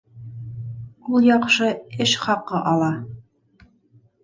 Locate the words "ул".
1.17-1.27